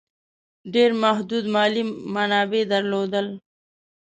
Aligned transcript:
ډېر 0.73 0.89
محدود 1.03 1.45
مالي 1.55 1.83
منابع 2.13 2.61
درلودل. 2.71 3.27